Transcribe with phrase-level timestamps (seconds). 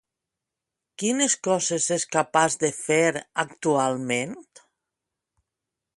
[1.01, 3.05] Quines coses és capaç de fer
[3.47, 4.37] actualment?